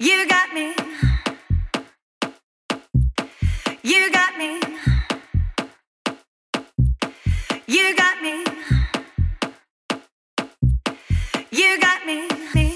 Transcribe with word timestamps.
You 0.00 0.28
got 0.28 0.54
me. 0.54 0.76
You 3.82 4.12
got 4.12 4.38
me. 4.38 4.60
You 7.66 7.96
got 7.96 8.22
me. 8.22 8.44
You 11.50 11.80
got 11.80 12.06
me. 12.06 12.67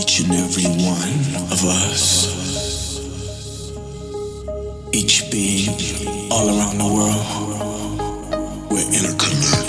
each 0.00 0.20
and 0.20 0.34
every 0.34 0.64
one 0.64 1.52
of 1.52 1.64
us, 1.64 2.98
each 4.92 5.30
being 5.30 5.68
all 6.30 6.48
around 6.48 6.78
the 6.78 6.84
world, 6.84 8.70
we're 8.70 8.86
interconnected. 8.88 9.63